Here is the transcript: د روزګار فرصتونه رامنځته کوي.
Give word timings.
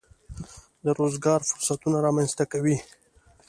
د 0.83 0.85
روزګار 0.99 1.39
فرصتونه 1.49 1.97
رامنځته 2.05 2.43
کوي. 2.51 2.77